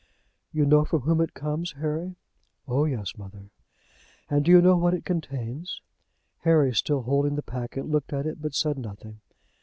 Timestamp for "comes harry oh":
1.35-2.85